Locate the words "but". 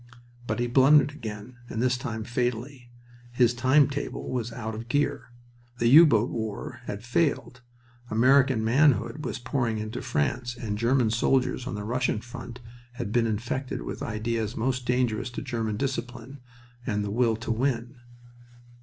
0.47-0.57